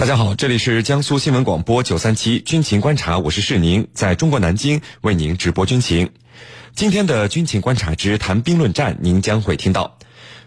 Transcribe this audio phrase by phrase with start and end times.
[0.00, 6.08] 大家好，这里是江苏新闻广播九三七军情观察，我是世宁，在中国南京为您直播军情。
[6.74, 9.98] 今天的军情观察之谈兵论战，您将会听到。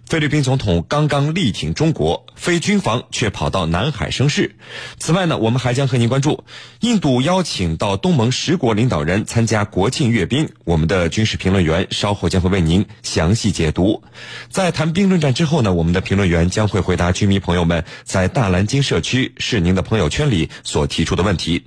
[0.08, 4.56] 菲律宾总统刚刚力挺中国，非军方却跑到南海生事。
[4.99, 6.44] 此外呢，我们还将和您关注
[6.81, 10.49] 印度邀请到东盟十国领导人参加国庆阅兵。
[10.66, 14.03] 我们的军事评论员稍后将会为您详细解读。
[14.49, 21.63] 在谈兵论战之后呢，我们的评论员将会回答居民朋友们在大蓝鲸社区是您的朋友圈里所提出的问题。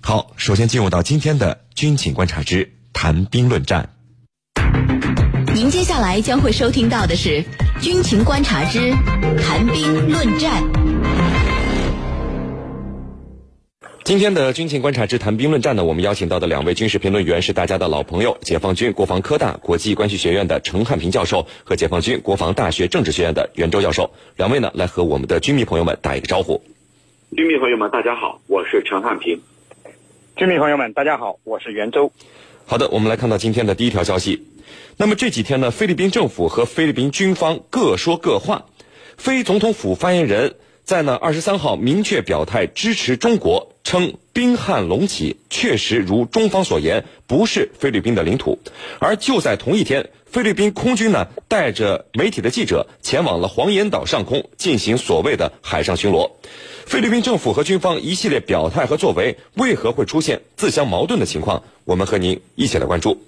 [0.00, 3.90] 好，首先进入到今天的军情观察之谈兵论战。
[5.52, 7.44] 您接下来将会收听到的是。
[7.80, 8.90] 军情观察之
[9.40, 10.64] 谈兵论战。
[14.02, 24.10] 今天的军情观察之谈兵论战呢，我们邀请到的两位军事评论员是大家的老朋友，解放军国防科大国际关系学院的陈汉平教授和解放军国防大学政治学院的袁周教授。
[24.36, 26.60] 两位呢，来和我们的军迷朋友们打一个招呼。
[27.36, 29.40] 军迷朋友们，大家好，我是陈汉平。
[30.34, 32.10] 军迷朋友们，大家好，我是袁周。
[32.70, 34.44] 好的，我们来看到今天的第一条消息。
[34.98, 38.66] 那么这几天呢，菲律宾政府和菲律宾军方各说各话。
[39.16, 48.58] 菲总统府发言人在呢二十三号明确表态支持中国，称宾汉隆起确实如中方所言，不是菲律宾的领土。
[48.98, 56.32] 而就在同一天，菲律宾空军呢带着媒体的记者前往了黄岩岛上空进行所谓的海上巡逻。
[56.88, 61.62] 菲律宾政府和军方一系列表态和作为，为何会出现自相矛盾的情况？
[61.84, 63.22] 我们和您一起来关注。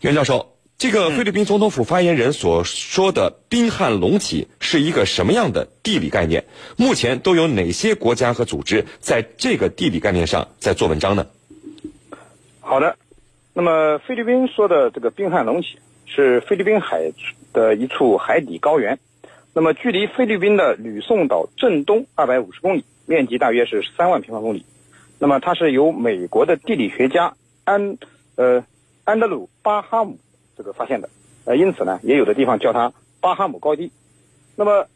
[0.00, 0.50] 袁教授。
[0.76, 6.46] 这个菲律宾总统府发言人所说的“宾汉隆起”是一个什么样的地理概念？
[6.76, 11.28] 目前都有哪些国家和组织在这个地理概念上在做文章呢？
[12.58, 12.96] 好的，
[13.52, 17.12] 那么菲律宾说的这个“宾汉隆起”是菲律宾海
[17.52, 18.98] 的一处海底高原，
[19.56, 24.66] 那么距离菲律宾的吕宋岛正东二百五十公里，面积大约是三万平方公里。
[25.20, 27.96] 那么它是由美国的地理学家安
[28.34, 28.64] 呃
[29.04, 30.18] 安德鲁巴哈姆。
[30.56, 31.08] 这个发现的，
[31.44, 33.92] 呃，因此呢，也有的地方叫它巴哈姆高地。
[34.56, 34.88] 那么，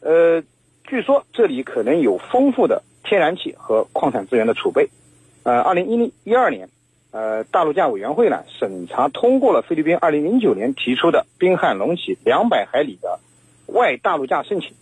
[0.00, 0.42] 呃，
[0.84, 4.90] 据说这里可能有丰富的天然气和矿产资源的储备。
[5.44, 6.68] 呃，二零一零一二年，
[7.10, 13.18] 呃，大陆架委员会呢审查通过了菲律宾二零零九年提出的宾汉隆起两百海里的
[13.74, 14.72] 外大陆架申请。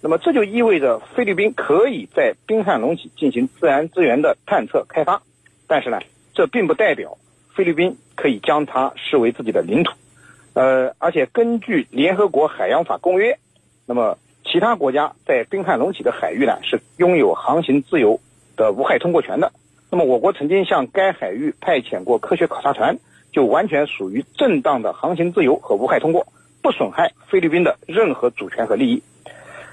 [0.00, 5.22] 那么这就意味着菲律宾可以在宾汉隆起进行自然资源的探测开发。
[5.66, 5.98] 但是呢，
[6.34, 7.18] 这并不代表。
[7.54, 9.92] 菲律宾可以将它视为自己的领土，
[10.54, 13.38] 呃，而且根据联合国海洋法公约，
[13.84, 18.20] 那么其他国家在宾汉隆起的海域呢是拥有航行自由
[18.56, 19.52] 的无害通过权的。
[19.90, 22.98] 那么我国曾经向该海域派遣过科学考察船，
[23.32, 26.26] 就完全属于正当的航行自由和无害通过，
[26.62, 29.02] 不损害菲律宾的任何主权和利益。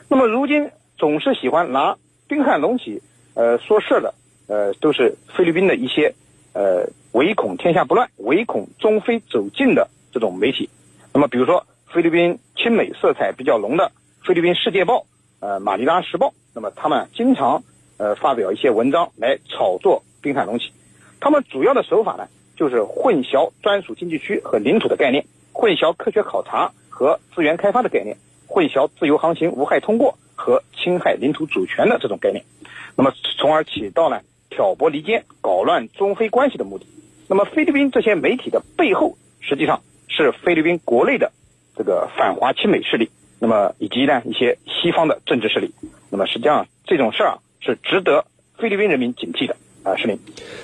[0.08, 1.96] 那么如今总是喜欢拿
[2.28, 3.02] 宾汉隆起
[3.36, 4.14] 呃说事的，
[4.48, 6.14] 呃，都是菲律宾的一些
[6.54, 6.90] 呃。
[7.12, 10.70] 唯恐天下不乱，唯恐中非走近的这种媒体，
[11.12, 13.92] 那么比如说菲律宾亲美色彩比较浓的
[14.28, 14.98] 《菲律宾世界报》
[15.40, 17.64] 呃《马尼拉时报》，那么他们经常
[17.98, 20.72] 呃发表一些文章来炒作滨海隆起，
[21.20, 32.44] 他们主要的手法呢就是混淆专属经济区和领土的概念，混淆科学考察和资源开发的概念，混淆自由航行无害通过和侵害领土主权的这种概念，
[32.98, 36.86] 那么从而起到了挑拨离间、搞乱中非关系的目的。
[37.30, 41.32] 那么，菲律宾这些媒体的背后，实际上是菲律宾国内的
[41.78, 45.74] 这个反华亲美势力，那么以及呢一些西方的政治势力。
[46.10, 48.26] 那么，实际上这种事儿啊，是值得
[48.58, 49.96] 菲律宾人民警惕的啊。
[49.96, 50.20] 是您，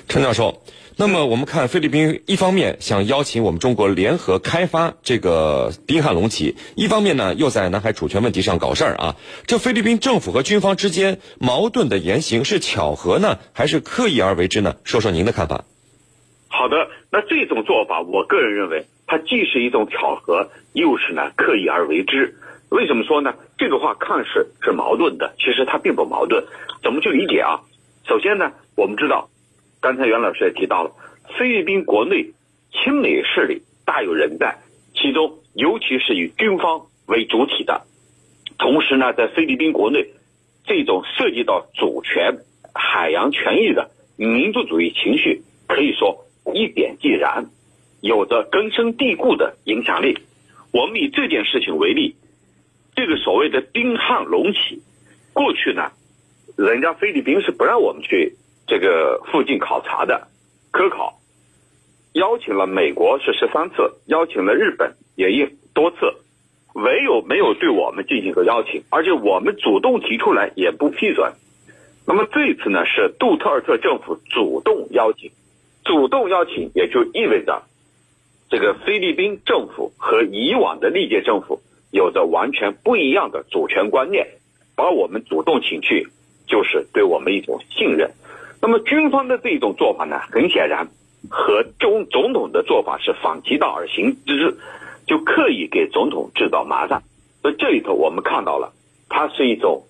[0.10, 0.62] 陈教授。
[0.98, 9.18] 那么，我们看菲律宾一方面想邀请我们中国联合开发这个滨汉隆起，一方面呢又在南海主权问题上搞事儿啊。
[9.46, 14.78] 这菲律宾政府和军方之间矛盾的言行是巧合呢，还是刻意而为之呢？
[14.86, 15.66] 说说您的看法。
[16.48, 22.36] 好的，那这种做法，我个人认为，它既是一种巧合，又是呢刻意而为之。
[22.70, 23.34] 为什么说呢？
[23.58, 26.46] 这个话看似是矛盾的，其实它并不矛盾。
[26.82, 27.60] 怎么去理解啊？
[28.08, 29.28] 首先呢，我们知道，
[29.82, 30.92] 刚才袁老师也提到了，
[31.38, 32.32] 菲律宾国内
[32.72, 34.58] 亲美势力大有人在，
[34.94, 37.82] 其中尤其是以军方为主体的。
[38.58, 40.08] 同时呢，在菲律宾国内，
[40.66, 42.38] 这种涉及到主权、
[42.74, 46.22] 海洋权益的民族主义情绪，可以说。
[46.54, 47.50] 一点即燃，
[48.02, 50.16] 有着根深蒂固的影响力。
[50.72, 52.16] 我们以这件事情为例，
[52.96, 54.84] 这个所谓的丁汉隆起，
[55.34, 55.90] 过去呢，
[56.56, 58.36] 人家菲律宾是不让我们去
[58.68, 60.28] 这个附近考察的，
[60.72, 61.20] 科考，
[62.14, 65.98] 邀请了美国是十三次，邀请了日本也一多次，
[66.74, 71.34] 唯有没有对我们进行个邀请，而且我们主动提出来也不批准。
[72.08, 75.32] 那么这次呢，是杜特尔特政府主动邀请，
[75.84, 77.64] 主动邀请也就意味着，
[78.50, 84.28] 这个菲律宾政府和以往的历届政府有着完全不一样的主权观念，
[84.76, 86.08] 把我们主动请去，
[86.48, 88.12] 就是对我们一种信任。
[88.66, 90.88] 那么军方的这种做法呢，很显然
[91.30, 94.58] 和中总统的做法是反其道而行之，
[95.06, 97.04] 就刻意给总统制造麻烦。
[97.44, 98.74] 所以这里头我们看到了，
[99.08, 99.84] 它是一种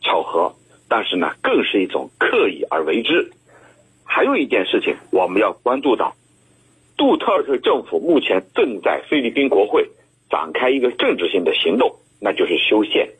[0.00, 0.54] 巧合。
[0.88, 3.32] 但是呢，更是一种刻意而为之。
[4.02, 6.16] 还有一件事情，我们要关注到，
[6.96, 9.90] 杜特尔特政府目前正在菲律宾国会
[10.30, 13.10] 展开一个政治性的行动，那就是修宪。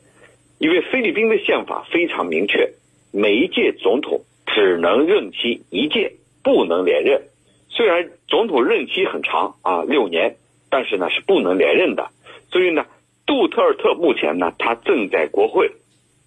[0.56, 2.72] 因为菲律宾的宪法非常明确，
[3.12, 4.22] 每一届总统
[4.56, 7.28] 只能任期一届，不能连任。
[7.68, 10.36] 虽然总统任期很长啊，六年，
[10.70, 12.08] 但是呢是不能连任的。
[12.50, 12.86] 所以呢，
[13.26, 15.70] 杜特尔特目前呢，他正在国会。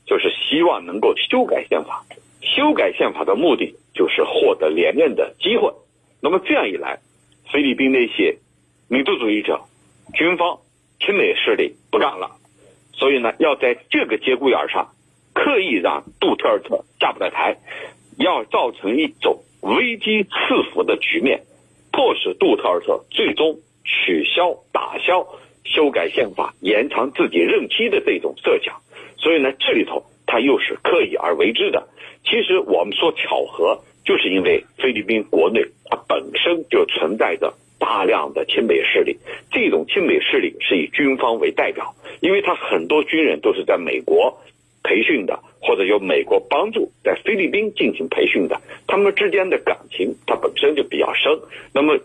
[0.06, 2.04] 就是希望能够修改宪法，
[2.42, 5.72] 修改宪法的目的就是获得连任的机会。
[6.20, 6.98] 那么这样一来，
[7.52, 8.40] 菲律宾那些
[8.88, 9.62] 民族主义者、
[10.16, 10.62] 军方、
[11.00, 12.32] 亲美势力不干了，
[12.94, 14.90] 所以呢，要在这个节骨眼上
[15.32, 17.58] 刻意让杜特尔特下不来台，
[18.20, 21.42] 要造成一种危机四伏的局面，
[21.92, 25.26] 迫使杜特尔特最终取消、打消
[25.64, 28.76] 修改宪法、延长自己任期的这种设想。
[29.18, 31.88] 所以呢，这里头他又是刻意而为之的。
[32.26, 39.18] 其实我们说巧合，就是因为菲律宾国内它本身就存在着大量的亲美势力，
[39.52, 44.38] 这种亲美势力是以军方为代表，因为他很多军人都是在美国
[44.84, 51.40] 培训的，或者由美国帮助在菲律宾进行培训的，他们之间的感情它本身就比较深。
[51.74, 51.98] 那么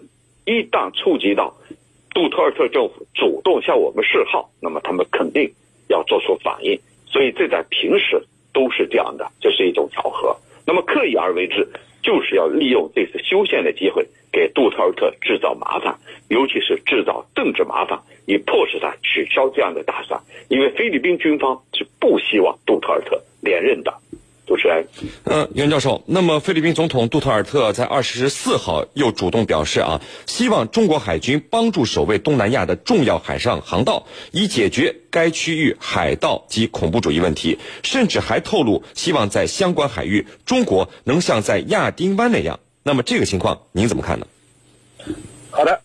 [0.44, 1.54] 一旦触及到
[2.12, 5.52] 杜特尔特政府主动向我们示好，那么他们肯定
[5.88, 6.78] 要做出反应。
[7.06, 8.22] 所以这在平时
[8.52, 10.36] 都是这样的，这是一种巧合。
[10.66, 11.68] 那么刻意而为之，
[12.04, 15.98] 就是要利用这次修宪的机会，给杜特尔特制造麻烦，
[16.28, 20.20] 尤其是制造政治麻烦，以迫使他取消这样的打算。
[20.48, 23.92] 因为菲律宾军方是不希望杜特尔特连任的。
[24.46, 24.86] 主持人，
[25.24, 42.60] 呃，袁教授，那么菲律宾总统杜特尔特在二十四号又主动表示啊，希望中国海军帮助守卫东南亚的重要海上航道，以解决该区域海盗及恐怖主义问题，甚至还透露希望在相关海域，中国能像在亚丁湾那样。
[42.82, 44.26] 那么这个情况您怎么看呢？
[45.50, 45.80] 好的，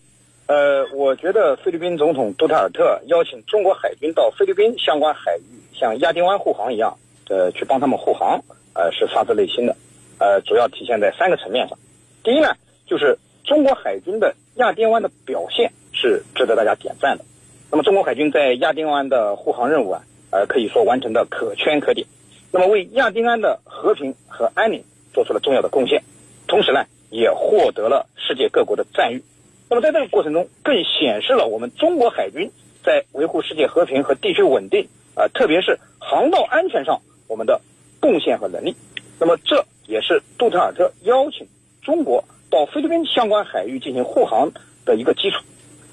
[0.47, 6.97] 呃，我觉得菲律宾总统杜特尔特邀请中国海军到菲律宾相关海域，像亚丁湾护航一样。
[7.29, 8.43] 呃，去帮他们护航，
[8.73, 9.75] 呃，是发自内心的，
[10.17, 11.77] 呃，主要体现在三个层面上。
[12.23, 12.55] 第一呢，
[12.87, 17.25] 就是中国海军的亚丁湾的表现是值得大家点赞的。
[17.71, 22.07] 那么，中国海军在亚丁湾的护航任务啊，呃，可以说完成的可圈可点。
[22.51, 24.83] 那么，为亚丁湾的和平和安宁
[25.13, 26.03] 做出了重要的贡献，
[26.47, 29.23] 同时呢，也获得了世界各国的赞誉。
[29.69, 32.51] 那么，在这个过程中，更显示了我们中国海军
[32.83, 37.01] 在维护世界和平和地区稳定，呃，特别是航道安全上。
[37.29, 37.61] 我们的
[37.99, 38.75] 贡献和能力，
[39.19, 41.47] 那么这也是杜特尔特邀请
[41.83, 44.51] 中国到菲律宾相关海域进行护航
[44.83, 45.43] 的一个基础。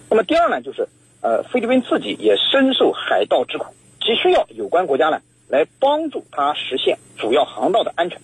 [0.09, 0.89] 那么第二呢，就是
[1.21, 3.67] 呃，菲律宾自己也深受海盗之苦，
[4.01, 8.19] 急需要有关国家呢来帮助他实现主要航道的安全。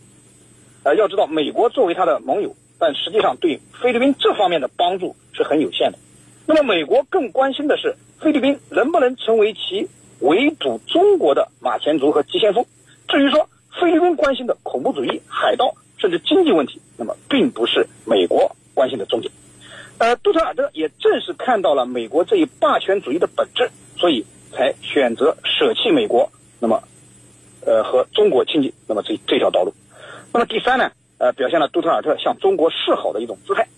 [0.82, 5.98] 呃，要知道美国作为他的盟友，但实际上对菲律宾这方面的帮助是很有限的。
[6.46, 9.88] 那么美国更关心的是菲律宾能不能成为其
[10.20, 12.64] 围堵中国的马前卒和急先锋。
[13.12, 13.46] 至于说
[13.78, 19.30] 菲律宾关心的恐怖主义、海盗，甚至经济问题，那么并不是美国关心的重点。
[19.98, 26.82] 呃，杜特尔特也正是看到了美国这一霸权主义的本质，所以才选择舍弃美国，那么，
[27.66, 29.74] 呃，和中国亲近，那么这这条道路。
[30.32, 33.68] 那么第三呢，呃，表现了杜特尔特向中国示好的一种姿态。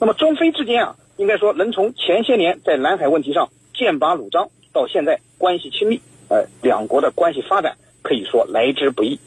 [0.00, 7.76] 那么中非之间啊，应该说能从前些年在南海问题上剑拔弩张，到现在关系亲密，呃，两国的关系发展。
[8.02, 9.18] 可以说来之不易，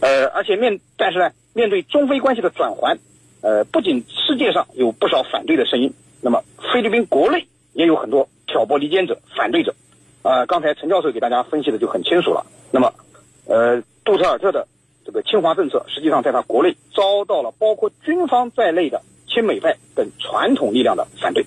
[0.00, 2.98] 呃，而且面但是呢，面对中非关系的转环，
[3.40, 9.74] 呃，不仅世界上有不少反对的声音，那么菲律宾国内也有很多挑拨离间者、反对者，
[10.22, 12.44] 啊，刚才陈教授给大家分析的就很清楚了。
[12.70, 12.92] 那么，
[13.46, 14.66] 呃，杜特尔特的
[15.04, 21.46] 这个侵华政策，实际上在他国内遭到了包括军方在内的亲美派等传统力量的反对。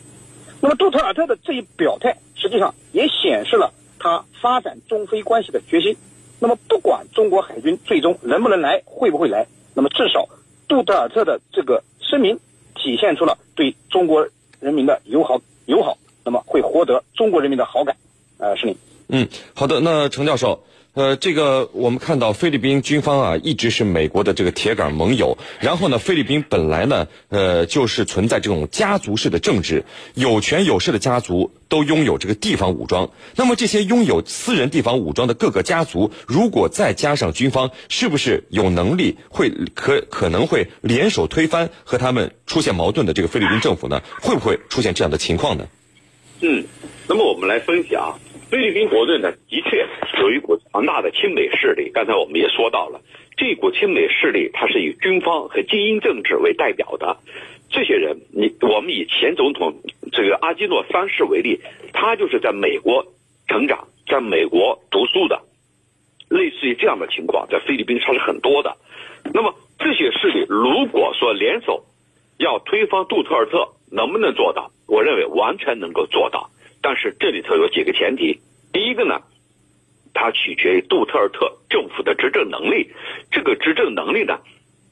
[0.61, 5.95] 那么，杜特尔特的这一表态，实际上也显示了他发展中非关系的决心。
[6.43, 10.27] 那么，不管中国海军最终能不能来，会不会来，那么至少
[10.67, 12.37] 杜特尔特的这个声明
[12.75, 14.27] 体现出了对中国
[14.59, 17.95] 人民的友好友好，那么会获得中国人民的好感。
[18.39, 18.75] 呃，是你。
[19.07, 19.79] 嗯，好的。
[19.79, 25.39] 那程教授，呃，这个我们看到菲律宾军方啊，一直是美国的这个铁杆盟友。
[25.59, 33.09] 然后呢，菲律宾本来呢，呃，就是存在这种家族式的政治，有权有势的家族都拥有这个地方武装。
[33.35, 44.03] 那么这些拥有私人地方武装的各个家族，如果再加上军方，是不是有能力会可可能会联手推翻和他们出现矛盾的这个菲律宾政府呢？
[44.21, 45.65] 会不会出现这样的情况呢？
[46.41, 46.65] 嗯，
[47.07, 48.19] 那么我们来分析啊。
[48.53, 49.87] 菲律宾国内呢，的确
[50.21, 51.89] 有一股强大的亲美势力。
[51.91, 53.01] 刚才我们也说到了，
[53.35, 57.17] 这股亲美势力，它是以军方和精英政治为代表的。
[57.71, 59.73] 这些人，你我们以前总统
[60.11, 61.61] 这个阿基诺三世为例，
[61.93, 63.07] 他就是在美国
[63.47, 65.41] 成长，在美国读书的，
[66.29, 68.77] 类似于这样的情况，在菲律宾它是很多的。
[69.33, 71.85] 那么这些势力如果说联手
[72.37, 74.69] 要推翻杜特尔特，能不能做到？
[74.85, 76.51] 我认为完全能够做到。
[76.83, 78.41] 但是这里头有几个前提，
[78.73, 79.21] 第一个呢，
[80.13, 82.91] 它取决于杜特尔特政府的执政能力。
[83.31, 84.39] 这个执政能力呢，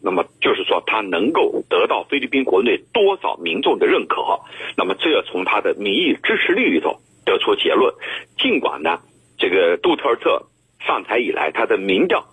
[0.01, 4.39] 那么就是说他能够得到菲律宾国内多少民众的认可。
[4.77, 7.93] 那么这要从他的民意支持率里头得出结论。
[8.39, 9.01] 尽管呢，
[9.37, 10.47] 这个杜特尔特
[10.79, 12.25] 上台以来，他的民调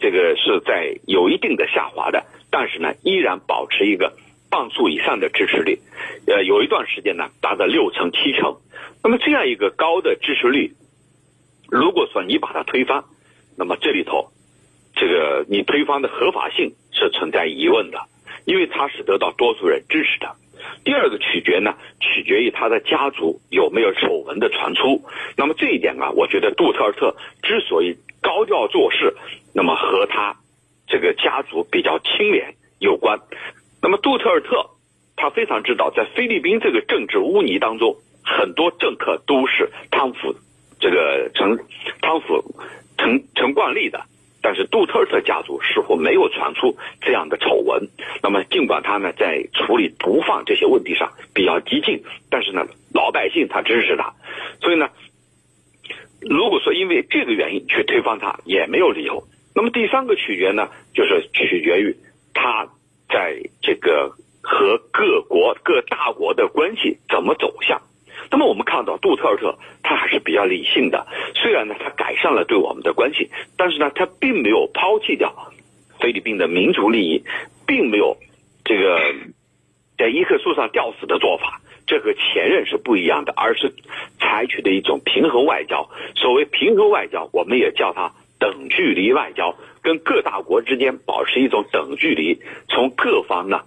[0.00, 4.14] 这个是在有一定的下滑的，但是呢，依然保持一个
[4.52, 5.80] 半数以上的支持率。
[6.26, 8.58] 呃，有一段时间呢，达到六成、七成。
[9.02, 10.74] 那么这样一个高的支持率，
[11.70, 13.04] 如果说你把它推翻，
[13.56, 14.28] 那么这里头，
[14.94, 17.98] 这个你推翻的合法性是存在疑问的，
[18.44, 20.36] 因为他是得到多数人支持的。
[20.84, 25.02] 第二个取决呢，取决于他的家族有没有丑闻的传出。
[25.36, 29.16] 那么这一点啊，我觉得杜特尔特之所以高调做事，
[29.54, 30.36] 那么和他
[30.86, 33.18] 这个家族比较清廉有关。
[33.82, 34.70] 那么杜特尔特
[35.16, 37.96] 他非常知道，在菲律宾这个政治污泥当中。
[38.24, 40.36] 很多政客都是贪腐，
[40.78, 41.58] 这个成
[42.00, 42.54] 贪腐
[42.96, 44.04] 成成惯例的，
[44.40, 47.88] 但是杜特尔特家族似乎没有传出这样的丑闻。
[48.22, 54.14] 那么，尽管他呢在处理毒贩这些问题上比较激进，但是呢，老百姓他支持他，
[54.60, 54.88] 所以呢，
[56.20, 59.24] 如果说因为这个原因去推翻他，也没有理由。
[59.52, 61.96] 那么第三个取决呢，就是取决于
[62.34, 62.68] 他
[63.12, 67.80] 在这个和各国各大国的关系怎么走向。
[68.30, 75.52] 那么我们看到杜特尔特他还是比较理性的，虽然呢他改善了对我们的关系，但是呢他并没有抛弃掉
[76.00, 77.24] 菲律宾的民族利益，
[77.66, 78.16] 并没有
[78.64, 78.98] 这个
[79.98, 83.72] 在一棵树上吊死的做法，这和前任是不一样的，而是
[84.18, 85.90] 采取的一种平衡外交。
[86.14, 88.12] 所谓平衡外交，我们也叫它
[88.42, 93.60] 等距离外交，跟各大国之间保持一种等距离，从各方呢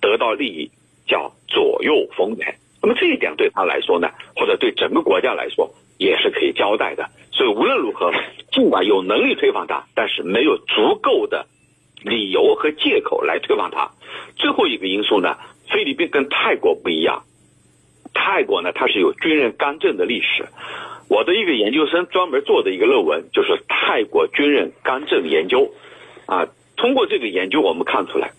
[0.00, 0.70] 得到利益，
[1.06, 2.56] 叫左右逢源。
[2.80, 7.10] 那么这一点对他来说呢，或者对整个国家来说也是可以交代的。
[7.32, 8.14] 所以无论如何，
[8.50, 11.46] 尽管有能力推翻他，但是没有足够的
[12.02, 13.90] 理由和借口来推翻他。
[14.36, 15.36] 最后一个因素呢，
[15.68, 17.24] 菲律宾跟泰国不一样，
[18.14, 20.46] 泰国呢它是有军人干政的历史。
[21.08, 25.72] 我的一个研究生专门做的一个论文就是泰国军人干政研究。
[26.26, 26.46] 啊，
[26.76, 28.32] 通过这个研究我们看出来，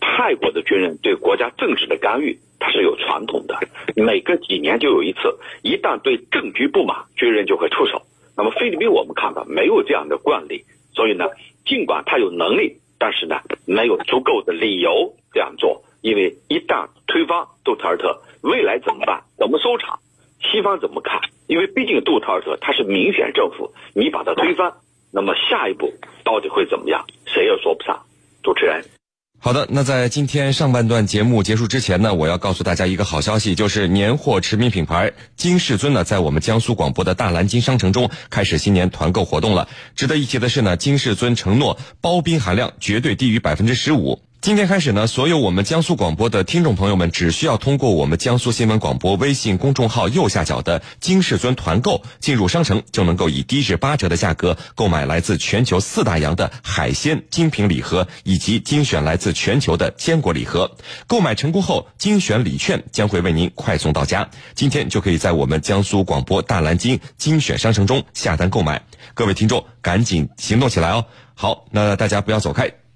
[0.00, 2.38] 泰国的军人对国家政治的干预。
[2.58, 3.60] 它是有传统的，
[3.94, 8.00] 每隔几年就有一次，一旦对政局不满，军人就会出手。
[8.34, 11.26] 那么菲律宾我们看到没有这样的惯例，所以呢，
[11.66, 15.82] 尽管他有能力，但是呢，没有足够的理由这样做。
[16.00, 19.22] 因为一旦推翻杜特尔特，未来怎么办？
[19.36, 19.98] 怎么收场？
[20.50, 21.20] 西方怎么看？
[21.46, 24.72] 因为毕竟杜特尔特他是民选政府，你把他推翻，
[25.10, 25.92] 那么下一步
[26.24, 27.04] 到底会怎么样？
[27.26, 28.02] 谁也说不上。
[28.42, 28.84] 主持人。
[29.38, 39.68] 好的，那在今天上半段节目结束之前呢，我要告诉大家一个好消息，就是年货驰名品牌金世尊呢，在我们江苏广播的大蓝鲸商城中开始新年团购活动了。
[39.94, 44.20] 值得一提的是呢，金世尊承诺包冰含量绝对低于百分之十五。
[44.46, 60.76] 今天开始呢，所有我们江苏广播的听众朋友们，只需要通过我们江苏新闻广播微信公众号右下角的金世尊团购进入商城，就能够以低至八折的价格购买来自全球四大洋的海鲜精品礼盒，以及精选来自全球的坚果礼盒。
[61.08, 64.30] 购买成功后，精选礼券将会为您快送到家。
[64.54, 68.80] 今天就可以在我们江苏广播大蓝鲸精选商城中下单购买。
[69.12, 71.04] 各位听众，赶紧行动起来哦！
[71.34, 72.85] 好，那大家不要走开。